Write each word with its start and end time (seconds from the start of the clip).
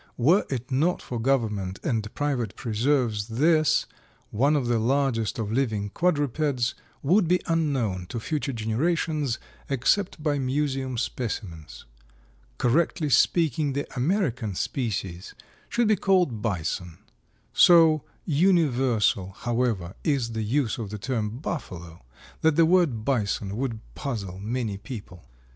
Were 0.17 0.47
it 0.49 0.71
not 0.71 0.99
for 0.99 1.19
government 1.19 1.79
and 1.83 2.11
private 2.15 2.55
preserves 2.55 3.27
this, 3.27 3.85
one 4.31 4.55
of 4.55 4.65
the 4.65 4.79
largest 4.79 5.37
of 5.37 5.51
living 5.51 5.91
quadrupeds, 5.91 6.73
would 7.03 7.27
be 7.27 7.39
unknown 7.45 8.07
to 8.07 8.19
future 8.19 8.51
generations 8.51 9.37
except 9.69 10.23
by 10.23 10.39
museum 10.39 10.97
specimens. 10.97 11.85
Correctly 12.57 13.11
speaking, 13.11 13.73
the 13.73 13.85
American 13.95 14.55
species 14.55 15.35
should 15.69 15.87
be 15.87 15.97
called 15.97 16.41
Bison. 16.41 16.97
So 17.53 18.01
universal, 18.25 19.33
however, 19.41 19.93
is 20.03 20.31
the 20.31 20.41
use 20.41 20.79
of 20.79 20.89
the 20.89 20.97
term 20.97 21.29
Buffalo 21.37 22.03
that 22.41 22.55
the 22.55 22.65
word 22.65 23.05
Bison 23.05 23.55
would 23.55 23.77
puzzle 23.93 24.39
many 24.39 24.79
people. 24.79 25.25